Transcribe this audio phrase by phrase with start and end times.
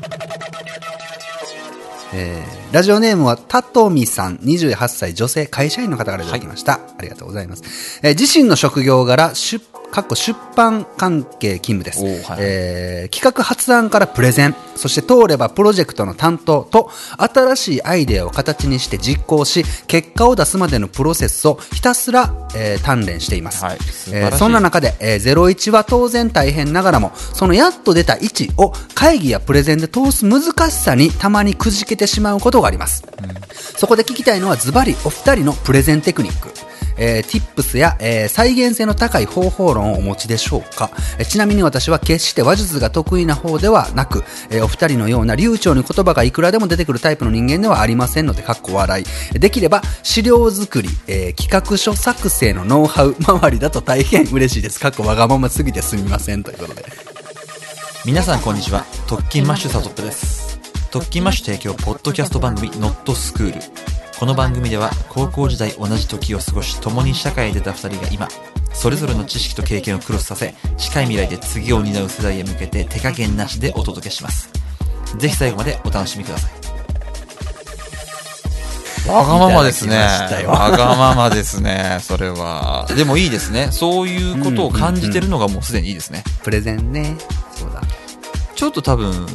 [2.12, 6.80] えー、ラジオネームはタトミさん、28歳女性会社員の方からいただきました。
[6.98, 8.00] ありがとうございます。
[8.02, 12.30] えー自身の職業柄、出、かっこ出版関係勤務です。
[12.30, 23.64] はいえー企画発案からプレゼン、そして通ればプロジェクトの担当と、新しいアイデアを形にして実行し、結果を出すまでのプロセスをひたすら、えー鍛錬しています。
[23.64, 23.78] はい
[24.12, 33.02] えーそんな中で、えー01は当然大変ながらも、そのやっと出た1を会議やプレゼンで通す難しさにたまにくじけてしまうことがあります。
[33.76, 36.69] そこで聞きたいのはズバリお二人のプレゼンテクニック。
[37.00, 49.38] えー、tips や、えー再現性の高い方法論をお持ちでしょうか、えーちなみに私は決して話術が得意な方ではなく、えーお二人のような流暢に言葉がいくらでも出てくるタイプの人間ではありませんので、かっこ笑い。
[49.38, 54.78] できれば資料作り、えー企画書作成のノウハウ周りだと大変嬉しいです。
[54.78, 56.44] かっこわがまますぎてすみません。
[56.44, 56.84] ということで。
[58.06, 60.58] 皆さんこんにちはトッキンマッシュサトップです
[60.90, 63.60] トッキンマッシュ提供ポッドキャスト番組 Not School
[64.20, 68.28] この番組では高校時代同じ時を過ごし共に社会に出た2人が今
[68.70, 74.52] それぞれの知識と経験をクロスさせ近い未来で次を担う世代へ向けて手加減なしでお届けします。
[75.16, 76.52] ぜひ最後までお楽しみください。
[79.10, 79.96] わがままですね。
[80.46, 82.86] わがままですねそれは。
[82.94, 83.70] でもいいですね。
[83.72, 86.24] そういうことを感じてるのがもうすでにいいですね。
[86.42, 87.16] プレゼンね。
[87.52, 87.80] そうだ。
[88.54, 89.26] ちょっと多分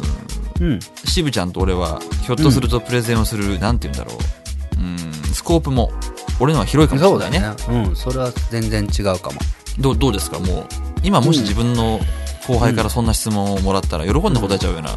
[0.61, 0.79] うん。
[1.05, 4.44] 渋ちゃんと俺はひょっとするとプレゼンをする、なんて言うんだろう
[4.77, 5.91] うんスコープも
[6.39, 7.87] 俺のは広いかもしれないねね。
[7.87, 7.95] うん。
[7.95, 9.39] それは全然違うかも。
[9.79, 10.39] どうどうですか？
[10.39, 10.65] もう
[11.03, 11.99] 今もし自分の
[12.47, 14.91] 後輩からそんな質問をもらったら喜んで答えちゃうような、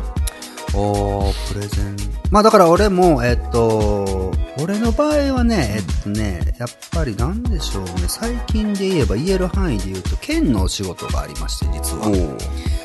[0.74, 1.96] おー、プレゼン。
[2.30, 12.38] まあだから俺も、えっと、俺の場合はね、えっとね、やっぱりなんでしょうね、最近で言えば言える範囲で言うと、県のお仕事がありまして、実は。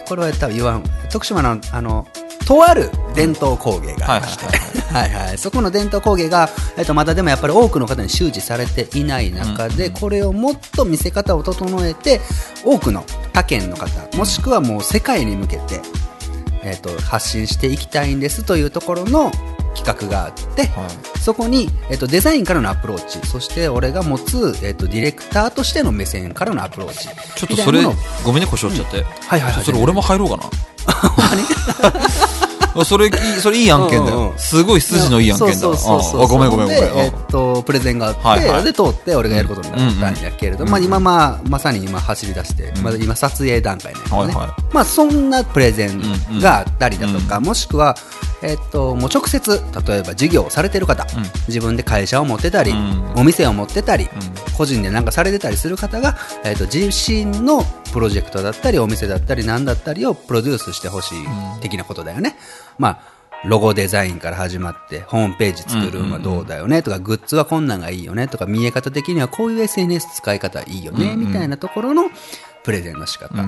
[0.08, 2.08] これは多分言わん、徳島の、あの、
[2.46, 4.46] とある伝統工芸がありまして、
[4.94, 5.38] はいはい。
[5.38, 12.22] そこの伝統工芸が、えっと、まだでもやっぱり多くの方に周知されていない中で、これをもっと見せ方を整えて、
[12.64, 15.82] 多くの他県の方、もしくはもう世界に向けて、
[16.64, 19.32] えっと発信していきたいんですというところの
[19.74, 20.90] 企画があって、は
[21.20, 27.84] そこに、えっとデザインからのアプローチそして俺が持つ、えっとディレクターとしての目線からのアプローチちょっとそれ
[28.24, 29.64] ごめんね腰折っちゃって、はいはいはい。
[29.64, 30.44] それ俺も入ろうかな。
[30.86, 32.40] あ
[32.86, 36.82] それいいそれいい案件だよ、すごい筋のいい案件だそうそうそうそうああごめんごめんごめん。
[36.82, 44.34] で、えっとプレゼンがあって、で通って俺がやることになったんやけれど、うんまあ、今、まあ、まさに今走り出して、まだ今撮影段階なんよね、
[44.72, 46.02] まあ、そんなプレゼン
[46.40, 47.96] があったりだとか、もしくは、
[48.42, 51.24] えっと、もう直接例えば事業をされてる方、うん。
[51.48, 53.14] 自分で会社を持ってたり、うん。
[53.16, 54.10] お店を持ってたり、ん。
[54.58, 57.64] 個人でなんかされてたりする方が、えっと、自身の
[57.94, 61.18] プロジェクトだったりお店だったり何だったりをプロデュースしてほしい
[61.62, 62.36] 的なことだよね。
[62.78, 63.00] まあ
[63.46, 72.06] ロゴデザインから始まって、ホームページ作るのはどうだよねとか、グッズはこんなんがいいよねとか、見え方的にはこういう SNS 使い方いいよね、みたいなところの
[72.64, 73.44] プレゼンの仕方。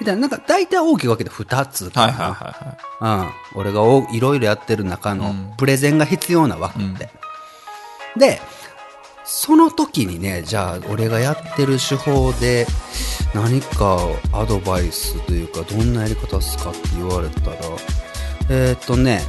[0.00, 2.12] みたいな、なんか大体大きく分けて2つかな。
[2.12, 3.60] はいはいはいはいうん。
[3.60, 7.10] 俺がおいろいろやってる中のプレゼンが必要な枠って。
[8.16, 8.40] で、
[9.24, 12.66] その時にね、じゃあ俺がやってる手法で
[13.34, 13.98] 何か
[14.32, 17.56] アドバイスというか、どんなやり方すかって言われたら、
[18.48, 19.22] えーっとね、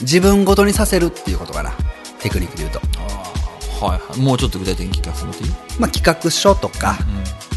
[0.00, 1.72] 自分ごとにさせるっていうことかな。
[2.20, 2.80] テクニックで言うと。
[3.84, 4.20] はいはい。
[4.20, 5.52] もうちょっと具体的に聞かせてもらっていい？
[5.78, 6.96] まあ、企画書とか、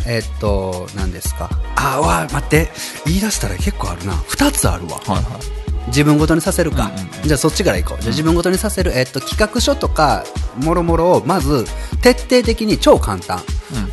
[0.07, 1.49] えーっと、何ですか。
[1.75, 2.69] あ、わ、待って。
[3.05, 4.13] 言い出したら結構あるな。
[4.27, 4.99] 二つあるわ。
[5.05, 5.25] はいはい。
[5.87, 10.23] 自分ごとにさせるか、うんうんじゃあそっちから行こう、じゃあ自分ごとにさせる、えっと、企画書とか
[10.57, 11.65] もろもろをまず
[12.01, 13.43] 徹底的に超簡単、うん。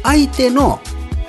[0.03, 0.81] 相手の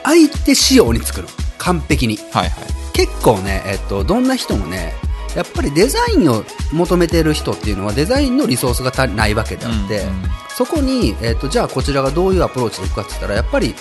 [0.04, 1.28] 相手仕様に作る。
[1.58, 2.18] 完璧に。
[2.32, 2.66] はいはい。
[2.94, 4.94] 結構ね、えっと、どんな人もね
[5.36, 10.24] やっぱりデザインを求めてる人っていうのはデザインのリソースが足りないわけであって、うんうん。
[10.50, 13.74] そこに、えっと、じゃあこちらがどういうアプローチでいくかって言ったらやっぱり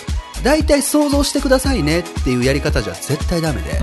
[0.43, 3.79] 大体想像してくださいねっていうやり方じゃ絶対ダメで、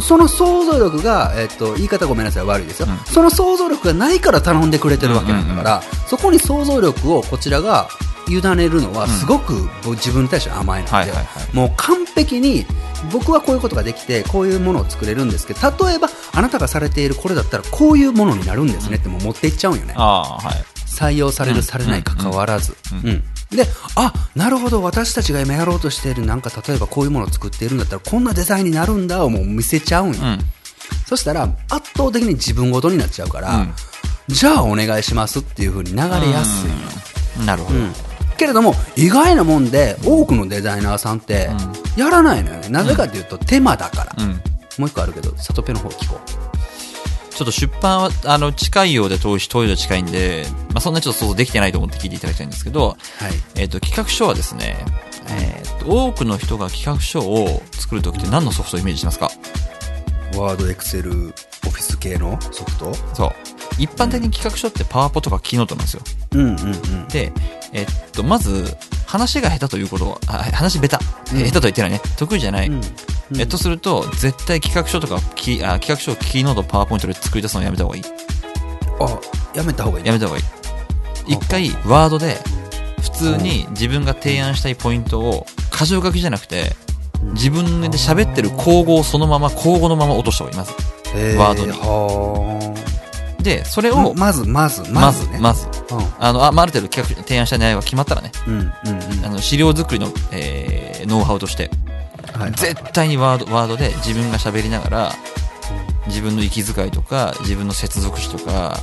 [0.00, 2.96] その想像力が、えっと、言い方ごめんなさい悪いですよ、うん。
[3.04, 7.88] その想像力がないから頼んでくれてるわけなんだから、そこに想像力をこちらが
[8.28, 11.56] 委ねるのはすごく自分に対して甘いので、はいはいはい。
[11.56, 12.64] もう完璧に
[13.12, 19.94] 僕はこういうことができてこういうものを作れるんですけど例えばあなたがされているこれだったらこういうものになるんですねってもう持っていっちゃうんよね。
[19.94, 20.72] はい。
[20.88, 23.66] 採用される、うんされないかかわらず、うんうんで
[23.96, 30.38] あなるほど私たちが今やろうとしているなんか例えばこういうものを作っているんだったらこんなデザインになるんだをもう見せちゃうんよ、うん。
[31.04, 33.74] そしたら圧倒的に自分ごとになっちゃうから、うん。
[34.28, 36.76] じゃあお願いしますっていう風に流れやすいの、
[37.40, 37.46] うん。
[37.46, 37.78] なるほど。
[37.78, 37.92] うん
[38.36, 41.48] けれども意外なもんで多くのデザイナーさんって
[41.96, 44.40] やらないのよねなぜかというと手間だから、うん
[44.78, 46.42] もう一個あるけどサトペの方聞こう
[47.34, 52.98] ちょっと出版は、あの、近いようで遠いし、遠いようで近いんで、まあ、そんなちょっと想像できてないと思って聞いていただきたいんですけど、はい。
[53.56, 54.76] えっ、と、企画書はですね、
[55.28, 59.30] えっ、と、多くの人が企画書を作るときって何のソフトをイメージしますか？
[60.36, 62.94] ワード、エクセル、オフィス系のソフト？
[63.14, 63.32] そう。
[63.78, 66.02] 一般的に企画書ってパワポとかキーノートなんですよ。
[66.32, 66.54] うんうんう
[67.04, 67.08] ん。
[67.08, 67.32] で、
[67.72, 68.76] えっと、まず、
[69.06, 71.04] 話が下手ということは、あ話下手。
[71.34, 72.00] えうん下手とは言ってないね。
[72.16, 72.68] 得意じゃない。
[72.68, 72.80] うん
[73.38, 78.02] えっとすると、絶対企画書とかキあ企画書をキーノート、パワーポイントで作り出すのやめた方がいい。
[79.00, 79.20] あ、
[79.56, 80.06] やめた方がいい。
[80.06, 80.44] やめた方がいい。
[81.28, 82.36] 一回、ワードで、
[83.00, 86.76] 普通に自分が提案したいポイントを、箇条書きじゃなくて、
[87.32, 90.72] 自分で喋ってる口語をそのまま、口語のまま落とした方がいい、まず。
[91.14, 92.61] えーワードには
[93.42, 93.94] で、それあ。
[93.94, 95.72] を、まず、まず、まずまずね。、まず、うん
[96.18, 99.24] あの、あ、まあある程度企画、提案した内容が決まったらね、うんうんうん。
[99.24, 101.70] あの、資料作りの、えー、ノウハウとして、
[102.32, 105.12] はい絶対にワード、ワードで自分が喋りながら、
[106.06, 108.78] 自分の息遣いとか、自分の接続詞とか、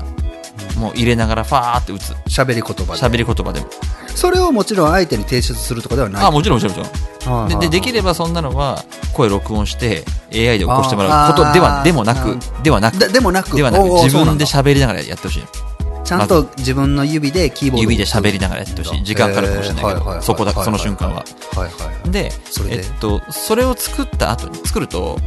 [0.77, 2.11] もう入れながらファーって打つ。
[2.27, 3.00] 喋り言葉で。
[3.00, 3.67] 喋り言葉でも。
[4.15, 6.25] それをもちろん相手に提出するとかではない。
[6.25, 6.89] あ、もちろんもちろんもち
[7.25, 7.44] ろん。
[7.44, 8.83] はいで、で、できればそんなのは、
[9.13, 15.44] 声録音して、AI で起こしてもらうことでは、でもなくあ、ではなく、ででもなく、ではなく、自分で喋りながらやってほしい。
[16.09, 19.03] ちゃんと自分の指でキーボードを指で喋りながらやってほしい。
[19.03, 21.23] 時間かかるかもしれないけど、そこだ、はいその瞬間は。
[22.06, 22.77] で、それで？
[22.77, 25.19] えっと、それを作った後に、作ると、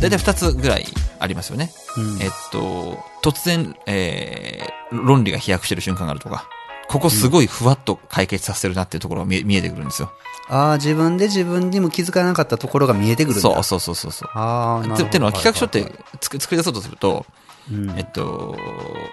[0.00, 0.86] だいたい2つぐらい
[1.18, 1.70] ありますよね。
[1.98, 6.48] うんえっと、突然、えー、論理が飛躍してる瞬間があるとか、
[6.92, 10.12] ここすごいふわっと解決させてるなっていうところが見え見えてくるんですよ。
[10.48, 13.40] ああ、自分で自分にも気づかなかったところが見えてくるんだ。
[13.40, 14.30] そうそうそうそうそう。
[14.34, 17.24] ああ、なるほどてってのは企画書っはいてつく作り出そうとすると、
[17.70, 18.56] うんえっと、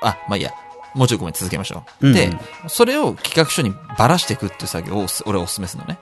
[0.02, 0.52] あ、まあいいや。
[0.96, 2.08] もうちょいごめん、続けましょう。
[2.08, 2.32] うんで、
[2.68, 6.00] それを企画書にばらしていくっていう作業をす俺はお勧めするのね。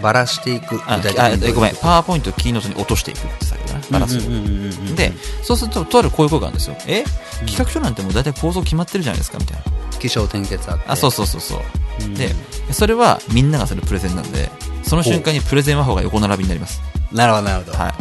[0.00, 0.80] ばらしていく。
[0.86, 4.00] あ、あえごめん、パワーポイントをキーノートに落としていくって作業だな。
[4.00, 4.18] ばらす。
[4.18, 6.76] うんうんうんうんうんで、そうすると、とあるこういう声があるんですよ。
[6.86, 7.04] え？
[7.46, 9.62] 企画書なんてもう大体構造決まってるじゃないですか、みたいな。
[9.98, 10.84] 気象転結あって。
[10.88, 11.60] あ、そうそうそうそう。
[12.02, 12.34] うんで、
[12.72, 14.50] それはみんながするプレゼンなんで、
[14.82, 16.80] その瞬間にプレゼン和法が横並びになります。
[17.12, 17.78] なるほど、なるほど。
[17.78, 17.94] はい。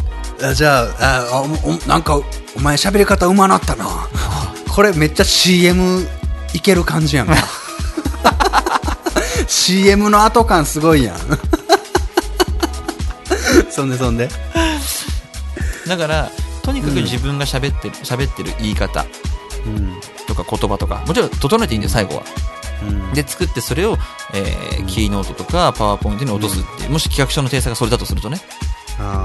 [0.45, 2.23] あじゃあ、あおおなんか、お
[2.59, 3.87] 前喋り方うまなったな。
[4.69, 6.07] これめっちゃ CM
[6.53, 7.35] いける感じやんか。
[9.47, 11.17] CM の後感すごいやん。
[13.69, 14.29] そんでそんで。
[15.87, 16.31] だから、
[16.61, 19.05] とにかく自分が喋ってる、喋ってる言い方
[19.65, 19.93] うん。
[20.27, 22.23] とか言葉とか、もちろん整えていいんだよ、最後は。
[22.83, 23.97] うん、で、作ってそれを、
[24.33, 28.41] えー、キーノートとかパワーポイントに落とすっていう、もし企画書の体裁がそれだとするとね、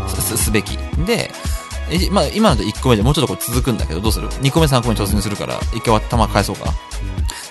[0.08, 0.76] すすべき。
[1.06, 1.30] で、
[1.90, 6.72] えまあ、今ので1個目でもうちょっとこれ続くんだけど、どうする ?2 個目、3個目に突入するから、1回頭返そうか。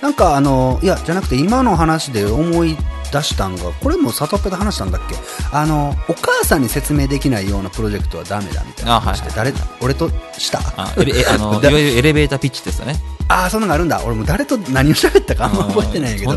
[0.02, 2.78] なんかあの、いや、じゃなくて今の話で思い
[3.12, 5.16] 出したんが、これも里っぺで話したんだっけ？
[5.52, 10.60] あの、お母さんに説明できないようなプロジェクトはダメだみたいな話で、あ誰、俺とした？
[10.78, 13.00] あエレえあの、 いわだゆるエレベーターピッチってやつだね。
[13.30, 14.02] ああ、そんなのがあるんだ。
[14.06, 16.32] 俺も誰と何を喋ったかあんま覚えてないんやけど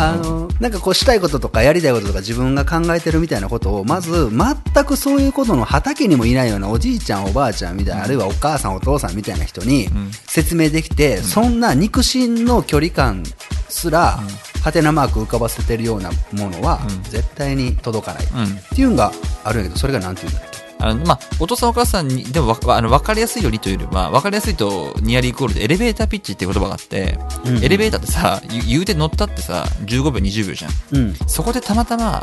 [0.00, 10.10] あの、なんかこうしたいこととかやりたいこととか自分が考えてるみたいなことを、まず全くそういうことの畑にもいないようなおじいちゃんおばあちゃんみたいな、あるいはお母さんお父さんみたいな人にん。
[10.26, 13.22] 説明できて、そんな肉親の距離感
[13.68, 14.18] すら、
[14.62, 18.26] ハテナマーク浮かばせてるようなものはうん絶対に届かない。
[18.26, 18.56] うん。
[18.56, 19.12] っていうのが
[19.44, 20.60] あるんやけど、それがなんていうんだっけ？
[20.82, 30.70] あの、まあ、お父さんお母さんに、でもあの、わかりやすいよりというよりは、わかりやすいとニアリーイコールでエレベーターピッチっていう言葉があって、うんエレベーターってさ、言う言うて乗ったってさ、15秒、20秒じゃん。
[30.92, 31.14] うん。
[31.26, 32.22] そこでたまたま、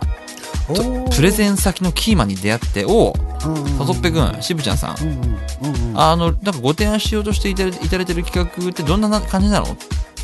[1.15, 3.13] プレゼン先のキーマンに出会って、お
[3.45, 9.65] うんうんうんさとっぺくん、しぶちゃんさん、うんうんうんうんあの、なんかご提案しようとしていただいてる企画ってどんなな感じなの？
[9.65, 9.75] っ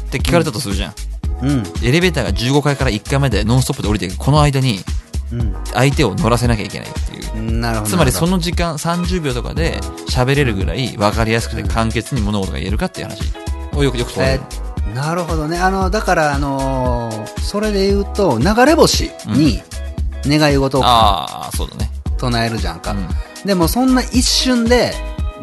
[0.10, 0.90] て聞かれたとするじゃん。
[0.90, 1.13] うん
[1.84, 4.80] エレベーターが15階から1階までノンストップで降りていく、この間に
[5.32, 7.24] うん相手を乗らせなきゃいけないっていう。
[7.86, 13.22] つまりその、の時間30秒とかで喋れるぐらい分かりやすくて簡潔に物事が言えるかっていう話
[13.76, 14.40] をよくよく問われ
[14.92, 15.58] えなるほどね。
[15.58, 19.62] あの、だから、あのーそれで言うと、流れ星に
[20.26, 21.92] 願い事をああ、そうだね。
[22.18, 22.92] 唱えるじゃんか。
[22.92, 23.08] うん
[23.46, 24.94] でも、そんな一瞬で、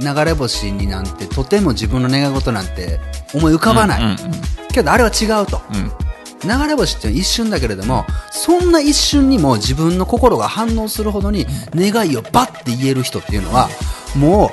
[0.01, 2.99] 流れ星になんて、とても自分の願い事なんて
[3.35, 4.17] 思い浮かばない。
[4.71, 5.61] うんうんけど、あれは違うと。
[5.71, 5.93] うんうん
[6.43, 13.69] 流れ星って一瞬だけれども、そんな一瞬にも自分の心が反応するほどに願いをバッて言える人っていうのは、
[14.17, 14.51] もう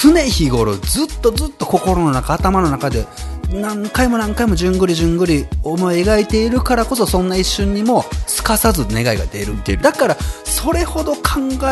[0.00, 3.04] 常日頃ずっとずっと心の中、頭の中で
[3.50, 9.60] 何回も何回もじゅんぐりじゅんぐり思い描いているからこそそんな一瞬にもすかさず願いが出る。
[9.64, 11.20] 出るだから、それほど考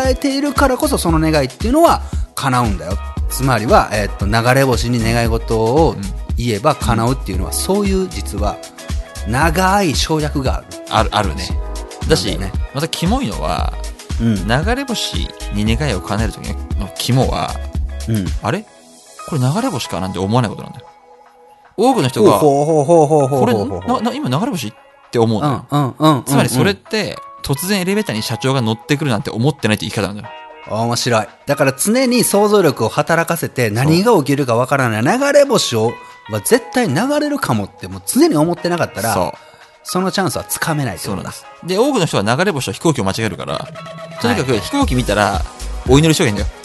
[0.05, 2.03] えているからこそその願いっていうのは
[2.35, 2.99] 叶うんだよ。
[3.31, 5.95] つまりは、えっと、流れ星に願い事を
[6.45, 8.57] 言えば叶うっていうのは、そういう実は
[9.29, 10.67] 長い省略がある。
[10.91, 11.49] ある、あるね。
[12.09, 13.73] だし、ねまたキモいのは、
[14.21, 14.35] うん。
[14.47, 16.47] 流れ星に願いを叶えるとき
[16.79, 17.51] の肝は、
[18.09, 18.27] うん。
[18.43, 18.65] あれ？
[19.29, 20.87] これ流れ星かなんて思わないことなんだよ。
[21.77, 23.55] 多くの人が、これ、
[23.89, 24.73] な、な、今流れ星っ
[25.11, 25.67] て思うのよ。
[25.71, 26.25] うんうんうん。
[26.25, 30.29] つまりそれっうんて、突然エレベーターに社長が乗ってくるなんて思ってないって言い方なんだよ。
[30.69, 31.27] 面白い。
[31.47, 35.93] だから常に想像力を働かせて何が起きるかわからない流れ星を
[36.31, 39.35] は絶対流れるかもってもう常に思ってなかったら、
[39.83, 41.05] そのチャンスはつかめないって。
[41.05, 41.45] そうなんです。
[41.65, 43.69] で、多くの人は流れ星と飛行機を間違えるから、
[44.21, 45.43] とにかくはい飛行機見たら、
[45.89, 46.63] お祈りしとけばいいんだよ。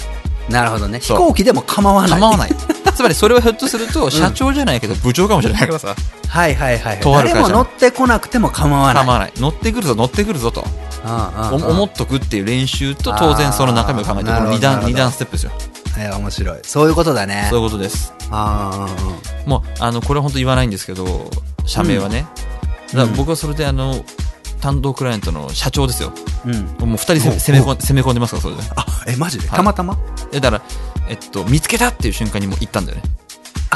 [0.50, 1.00] なるほどね。
[1.00, 2.12] 飛そう行機でも構わない。
[2.12, 2.56] 構わない。
[2.96, 5.96] つまりそれはひょっとすると、社長じゃないけど部長かもしれないからさ。
[6.28, 7.00] はいはいはい。
[7.00, 9.04] とある会社誰も乗ってこなくても構わない。
[9.04, 9.34] 構わない。
[9.38, 10.64] 乗ってくるぞ、乗ってくるぞと。
[11.06, 15.52] うんうんうんお思っとくっていう練習と当然その中身を考えて、この二るほど二段ステップですよ。
[15.98, 16.60] いや、面白い。
[16.64, 17.48] そういうことだね。
[17.50, 18.14] そういうことです。
[18.30, 18.88] あ
[19.46, 21.30] あ、もう、あの、これは本当言わないんですけど、
[21.66, 22.28] 社名はね。
[22.94, 24.04] だから僕はそれであの、
[24.62, 26.12] 担当クライアントの社長ですよ。
[26.46, 26.54] うん。
[26.54, 26.90] うん。
[26.90, 28.62] もう二人せ攻め込ん攻め込んでますから、それで。
[28.76, 29.48] あ、え、マジで？
[29.48, 29.98] はいたまたま？
[30.32, 30.64] でだから、
[31.10, 33.04] えっと、見つけたっていう瞬間にもう行ったんだよね。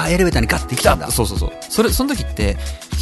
[0.03, 1.09] あ、エレベーターにガッて来たんだ。
[1.11, 1.51] そうそうそう。
[1.69, 2.57] それ、その時って、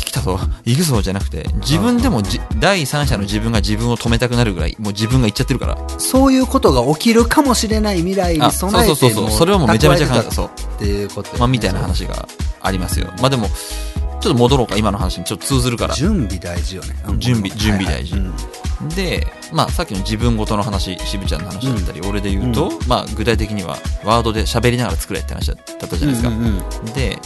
[0.05, 5.77] 来たぞ、行くぞじゃなくて、自分でもじ第三者の自分が自分を止めたくなるぐらい、もう自分が行っちゃってるから。
[5.99, 12.27] そういうことが起きるかもしれない未来にあ備えてそうそうそうそうそれはもうめちゃめちゃ考えそうっていうことねまあ、みたいな話が
[12.61, 13.07] ありますよ。
[13.19, 15.95] まあでも、ちょっと戻ろうか、今の話にちょっと通ずるから。
[15.95, 16.95] 準備大事よね。
[17.07, 18.58] うん準備準備大事はいはい
[18.95, 26.29] で、まあさっきの自分ごとの話、渋ちゃんの話だったり、俺で言うと、まあ具体的にはワードで喋りながら作れって話だったじゃないですか。
[26.29, 27.19] うんうんうんで、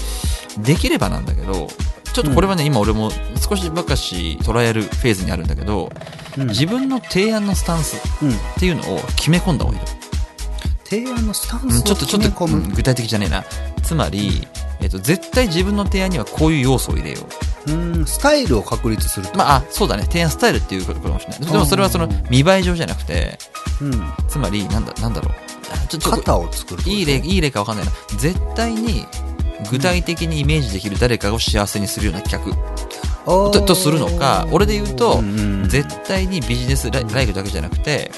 [0.60, 1.68] できればなんだけど、
[2.14, 5.92] ちょっとこれはね、今俺も少しばかし捉えるフェーズにあるんだけど、
[6.38, 9.88] うん自分の提案のスタンスうんっていうのを決め込んだ方がいいよ。
[10.84, 12.58] 提案のスタンうんスをちょっとちょっと、決め込む。
[12.58, 13.44] うん具体的じゃねえな。
[13.84, 14.48] つまり、
[14.84, 17.20] えっと、絶対自分の提案にはこういう要素を入れよ
[17.68, 17.72] う。
[17.72, 19.38] うん、スタイルを確立すると。
[19.38, 20.04] まあ、あ、そうだね。
[20.04, 21.40] 提案スタイルっていうことかもしれない。
[21.40, 23.40] でもそれはその見栄え上じゃなくて、
[23.82, 24.14] うん。
[24.28, 25.34] つまり、なんだ、なんだろう。
[25.72, 26.84] あちょっと型を作る。
[26.86, 27.92] いい例、いい例かわかんないな。
[28.18, 29.06] 絶対に、
[29.72, 32.58] 具体的にイメージできる誰かを幸せにするような企画
[33.26, 38.12] おーととするのか、俺で言うと、うんうん絶対にビジネスライライクだけじゃなくて、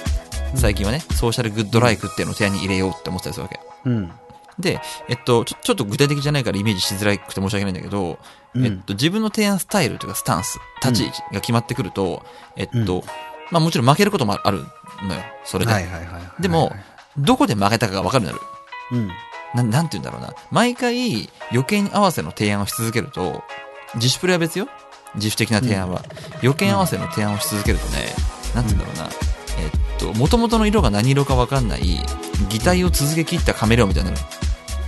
[0.56, 3.60] 最近はね、ソーシャルグッドライクっていうのを提案に入れようって思ってたりするわけ。
[3.86, 4.12] うん。
[4.60, 8.18] で、えっと、ちょちょっと具体的じゃないからイメージしづらくて申し訳ないんだけど、
[8.54, 12.24] うんえっと、自分の提案スタイルというかスタンス、立ち位置が決まってくると、
[12.56, 13.04] えっと、
[13.52, 14.60] まあもちろん負けることもある
[15.08, 15.72] のよ、それで。
[16.40, 16.72] でも、
[17.18, 18.32] どこで負けたかが分かるよ
[18.92, 19.06] うになる。
[19.06, 19.12] うん。
[19.56, 20.34] ななんて言うんだろうな。
[20.52, 23.44] 毎回余計に合わせの提案をし続けると、
[23.96, 24.68] 自主プレは別よ。
[25.16, 26.04] 自主的な提案は。
[26.42, 28.14] 余計合わせの提案をし続けるとね、
[28.54, 29.10] なんて言うんだろうな。
[29.58, 32.02] えっと、元々の色が何色か分かんない、
[32.50, 34.22] 擬態を続け切ったカメレオンみたいになる。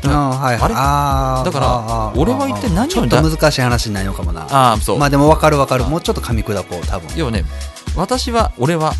[0.05, 0.71] ああ、はいはい。
[0.75, 1.51] あれ？
[1.51, 4.43] だから俺は一体何をちょっと難しい話になるのかもな。
[4.43, 4.99] ああ、そう。
[4.99, 5.85] まあでも分かる分かる。
[5.85, 7.09] あもうちょっと噛み砕こう、多分。
[7.15, 7.43] 要はね、
[7.95, 8.93] 私は、俺は、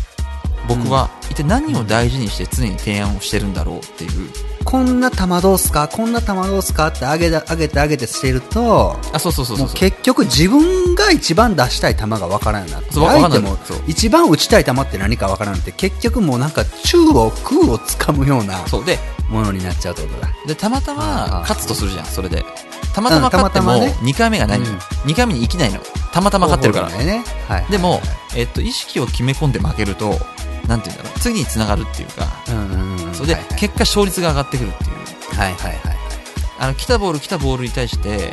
[0.66, 4.30] 僕は、一体何を大事にして常に提案をしてるんだろうっていう。
[4.68, 5.88] こんな玉どうすか？
[5.88, 6.88] こんな玉どうすか？
[6.88, 13.56] って上げて、上げて、上げてしてると、あ、そうそうそう結局自分が一番出したい球が分からんな相手も
[13.86, 18.84] 一番打ちたい球って何か分からんって結局もうなんか中を空を掴むようなそう。
[18.84, 18.98] で、
[19.30, 20.28] ものになっちゃうってことだ。
[20.46, 22.44] で、たまたあまあ勝つとするじゃん、それで。
[22.94, 24.72] たまたま勝っても、たまね2回目がないのよ。
[25.06, 25.80] 2回目に生きないの。
[26.12, 26.88] たまたま勝ってるから。
[26.90, 27.24] ね。
[27.48, 27.66] はい。
[27.70, 28.02] でも、
[28.36, 30.10] えっと、意識を決め込んで負けると、
[30.66, 31.20] なんて言うんだろう。
[31.20, 32.87] 次に繋がるっていうか、うんうん
[33.22, 33.26] うん。
[33.26, 35.36] それではい、はい結果勝率が上がってくるっていう。
[35.36, 35.98] はいはいはい。
[36.60, 38.32] あの、来たボール来たボールに対して、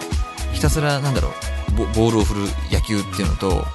[0.53, 1.29] ひたすら、なんだろ
[1.69, 3.65] う、ボボールを振る野球っていうのと、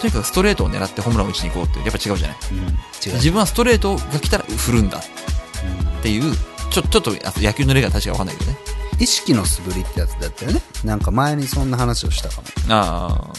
[0.00, 2.36] とにかくストレートを狙ってホームランを打ちに行こうって、やっぱ違うじゃない。
[2.52, 2.78] うん。
[3.14, 6.34] 自分はストレートが来たら振るんだっていう、
[6.70, 8.58] ちょ、ちょっと、野球の例が確かわかんないけどね。
[9.00, 10.62] 意識の素振りってやつだったよね。
[10.84, 12.46] なんか前にそんな話をしたかも。
[12.68, 13.32] あ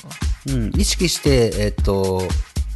[0.48, 0.72] うん。
[0.75, 2.27] 意識して、えっと、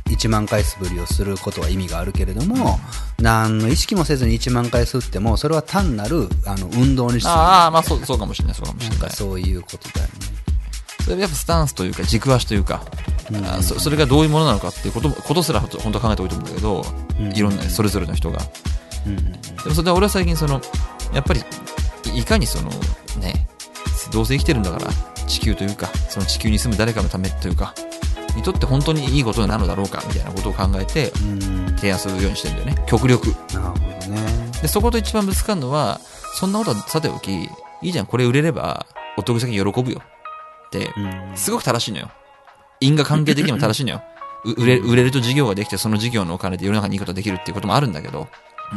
[0.10, 2.80] 1万回素振りをすることは意味があるけれども、
[3.20, 7.34] 何の意識もせずに1万回吸っても、それは単なる、あの、運動にすあ。
[7.34, 7.39] る。
[7.39, 9.10] ああ、まあそう、そうかもしれない、そうかもしれない。
[9.12, 10.39] そういうことだよね。
[11.10, 12.84] それやっぱスタンスというか軸足というか、
[13.44, 16.86] あそそれがどういうものなのかっていうこともことすら本当は考えておいてるんだけど、
[17.20, 18.39] うんいろんなそれぞれの人が
[19.06, 20.62] うんうんでもそれで俺は最近その
[21.13, 21.42] やっぱり
[22.13, 22.70] いいかにその
[23.20, 23.48] ね
[24.12, 24.92] どうせ生きてるんだから
[25.28, 27.74] 地球というかその地球に住む誰かのためというか
[28.39, 31.12] にとって本当にいいことなのだろうかみたいなことを考えて。
[31.79, 34.51] 提案するようにしてるんだよね極力なるほどね。
[34.62, 36.00] でそこと一番ぶつかるのは
[36.36, 37.50] そんなことはさておきい
[37.81, 38.86] いじゃんこれ売れれば
[39.17, 40.01] お得意先喜ぶよ
[40.67, 41.38] ってうん。
[41.38, 42.12] すごく正しいのよ。
[42.81, 44.03] 因果関係的にも正しいのよ。
[44.46, 48.29] う売れ売れると事業ができて、その事業のお金で世の中にいいことができるっていうこともあるんだけど、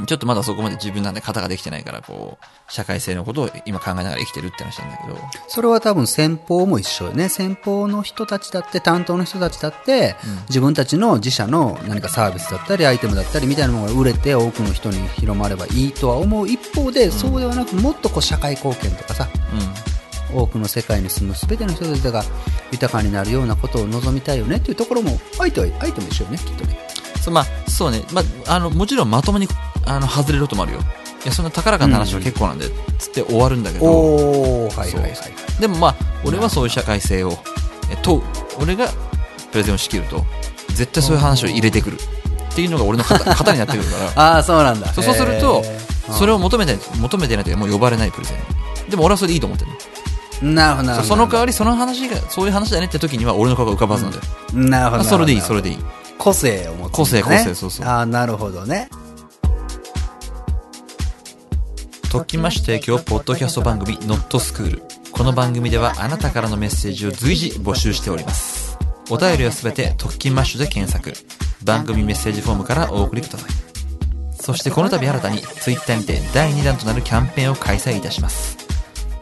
[0.07, 5.19] ちょっとまだそこまで自分なんで型ができてないから、こう、社会性のことを今考えながら生きてるって話なんだけど。
[5.49, 7.29] それは多分先方も一緒よね。
[7.29, 10.17] 先方の人たちだって、担当の人たちだって、
[10.49, 19.29] 自分たちの自社の何かサービスだったり、アイテムだったりみたいなものが売れて多くの人に広まればいいとは思う一方で、そうではなくもっとこう社会貢献とかさ、
[20.35, 22.25] 多くの世界に住む全ての人たちが
[22.71, 26.79] 豊かになるようなことを望みたいよねっていうところも、相手は、相手も一緒よね、きっとね。
[27.23, 28.03] そう、まあ、そうね。
[28.13, 29.49] まあ、あの、もちろんまともに、
[29.87, 30.81] あの、外れることもあるよ。
[31.25, 34.69] いや、そんな高らかな話は結構なんで、つって終わるんだけど。
[35.61, 37.39] でもまあ、俺はそういう社会性を、
[37.91, 38.23] え問う。
[38.61, 38.89] 俺が
[39.53, 40.25] プレゼンを仕切ると、
[40.75, 41.99] 絶対そういう話を入れてくる。
[42.53, 44.35] っていうのが俺の型 型になってくるから。
[44.35, 44.93] ああ、そうなんだ。
[44.93, 45.65] そうすると
[46.11, 48.35] それを求めて、求めてないともう呼ばれないプレゼ
[48.87, 48.91] ン。
[48.91, 50.55] でも俺はそれでいいと思ってるの。
[50.55, 51.09] なるほど、なるほど。
[51.09, 54.25] その代わり、その話が、そういう話だねって時には俺の顔が浮かばずなんだよ。
[54.53, 55.05] なるほど。
[55.05, 55.71] それでいい、それで。
[55.71, 55.85] でいい。
[56.23, 57.87] 個性を持つね、個性個性そうそう。
[57.87, 58.89] ああ、なるほどね。
[62.13, 68.79] トッキンマッシュ提供ポッドキャスト番組 Not School この番組ではあなたからのメッセージを随時募集しております。
[69.11, 71.13] お便りはすべてトッキンマッシュで検索。
[71.65, 73.51] 番組メッセージフォームからお送りください。
[74.41, 78.57] そしてこの度新たに Twitter にて第2弾となるキャンペーンを開催いたします。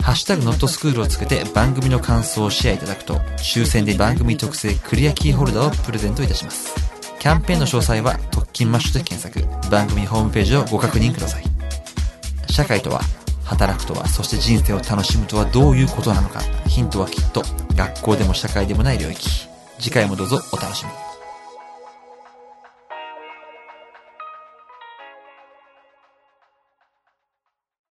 [0.02, 6.89] ハッシュタグ Not School をつけて番組の感想をシェアいただくと抽選で番組特製クリアキーホルダーをプレゼントいたします
[7.20, 9.70] キャンペーンの詳細はトッキンマッシュで検索。
[9.70, 11.44] 番組ホームページをご確認ください。
[12.50, 13.02] 社会とは
[13.44, 16.40] 働くとはそして人生を楽しむとはどういうことなのか。
[16.66, 17.42] ヒントはきっと
[17.76, 19.28] 学校でも社会でもない領域。
[19.78, 21.09] 次回もどうぞお楽しみに。